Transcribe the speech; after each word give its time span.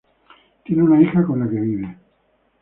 Tiene 0.65 0.81
una 0.81 0.99
hija 0.99 1.23
con 1.27 1.41
la 1.41 1.47
que 1.47 1.59
vive. 1.59 1.97